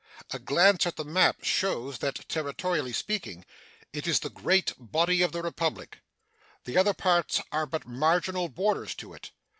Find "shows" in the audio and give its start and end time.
1.43-1.99